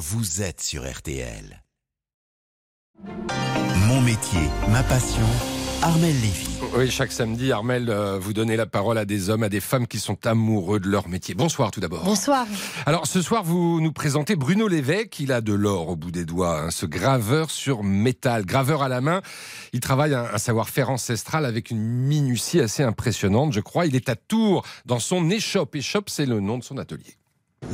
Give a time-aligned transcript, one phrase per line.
[0.00, 1.62] vous êtes sur RTL.
[3.86, 5.26] Mon métier, ma passion,
[5.82, 6.48] Armel Lévy.
[6.74, 9.86] Oui, chaque samedi, Armel, euh, vous donnez la parole à des hommes, à des femmes
[9.86, 11.34] qui sont amoureux de leur métier.
[11.34, 12.02] Bonsoir tout d'abord.
[12.04, 12.46] Bonsoir.
[12.86, 15.20] Alors ce soir, vous nous présentez Bruno Lévesque.
[15.20, 18.88] Il a de l'or au bout des doigts, hein, ce graveur sur métal, graveur à
[18.88, 19.20] la main.
[19.74, 23.84] Il travaille un, un savoir-faire ancestral avec une minutie assez impressionnante, je crois.
[23.84, 25.76] Il est à Tours dans son échoppe.
[25.76, 27.19] Échoppe, c'est le nom de son atelier.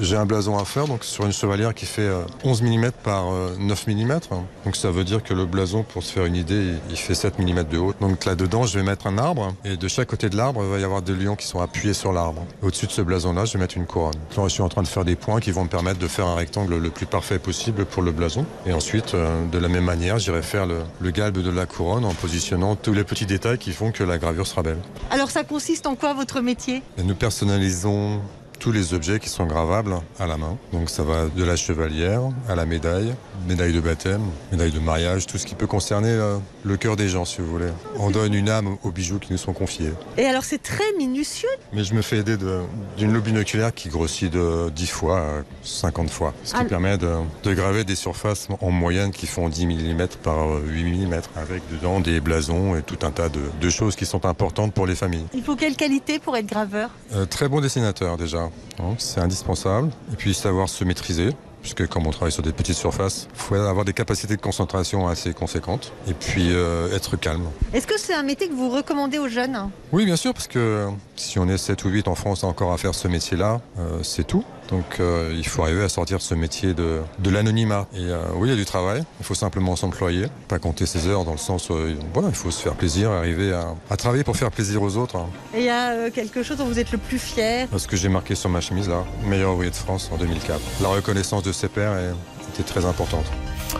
[0.01, 3.33] J'ai un blason à faire donc sur une chevalière qui fait euh, 11 mm par
[3.33, 4.19] euh, 9 mm.
[4.65, 7.39] Donc ça veut dire que le blason, pour se faire une idée, il- fait 7
[7.39, 7.95] mm de haut.
[8.01, 10.79] Donc là-dedans, je vais mettre un arbre et de chaque côté de l'arbre, il va
[10.81, 12.45] y avoir des lions qui sont appuyés sur l'arbre.
[12.63, 14.15] Au-dessus de ce blason-là, je vais mettre une couronne.
[14.37, 16.27] Là, je suis en train de faire des points qui vont me permettre de faire
[16.27, 18.45] un rectangle le plus parfait possible pour le blason.
[18.67, 22.05] Et ensuite, euh, de la même manière, j'irai faire le, le galbe de la couronne
[22.05, 24.79] en positionnant tous les petits détails qui font que la gravure sera belle.
[25.11, 26.83] Alors ça consiste en quoi votre métier?
[27.03, 28.21] Nous personnalisons
[28.67, 30.57] tous les objets qui sont gravables à la main.
[30.73, 33.15] Donc ça va de la chevalière à la médaille,
[33.47, 37.09] médaille de baptême, médaille de mariage, tout ce qui peut concerner euh, le cœur des
[37.09, 37.69] gens si vous voulez.
[38.01, 39.93] On donne une âme aux bijoux qui nous sont confiés.
[40.19, 41.49] Et alors c'est très minutieux.
[41.73, 42.63] Mais je me fais aider de-
[42.97, 45.31] d'une loupe binoculaire qui grossit de 10 fois à
[45.63, 46.35] 50 fois.
[46.43, 46.65] Ce qui Ah.
[46.65, 47.09] permet de,
[47.45, 52.01] de graver des surfaces en moyenne qui font 10 mm par 8 mm avec dedans
[52.01, 55.27] des blasons et tout un tas de, de choses qui sont importantes pour les familles.
[55.35, 56.91] Il faut quelle qualité pour être graveur?
[57.15, 58.51] Euh, très bon dessinateur déjà,
[58.99, 59.91] c'est indispensable.
[60.13, 61.31] Et puis savoir se maîtriser,
[61.63, 65.09] puisque comme on travaille sur des petites surfaces, il faut avoir des capacités de concentration
[65.09, 65.93] assez conséquentes.
[66.09, 67.47] Et puis euh, être calme.
[67.73, 69.71] Est-ce que c'est un métier que vous recommandez aux jeunes?
[69.93, 72.79] Oui, bien sûr, parce que si on est 7 ou 8 en France encore à
[72.79, 74.45] faire ce métier-là, euh, c'est tout.
[74.71, 77.87] Donc euh, il faut arriver à sortir de ce métier de, de l'anonymat.
[77.95, 81.07] Et euh, oui, il y a du travail, il faut simplement s'employer, pas compter ses
[81.07, 83.97] heures dans le sens où euh, voilà, il faut se faire plaisir, arriver à, à
[83.97, 85.17] travailler pour faire plaisir aux autres.
[85.17, 85.27] hein.
[85.55, 87.69] Et il y a euh, quelque chose dont vous êtes le plus fier?
[87.71, 90.61] Parce que j'ai marqué sur ma chemise là, meilleur ouvrier de France en 2004.
[90.83, 92.15] La reconnaissance de ses pairs est-
[92.55, 93.27] était très importante.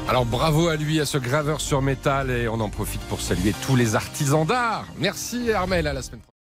[0.09, 3.55] Alors bravo à lui, à ce graveur sur métal, et on en profite pour saluer
[3.67, 4.85] tous les artisans d'art.
[4.99, 6.36] Merci Armel, à la semaine prochaine.